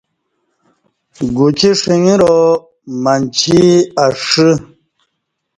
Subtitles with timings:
[1.35, 3.59] گوچی ݜݩگرامنچی
[4.05, 4.49] اݜہ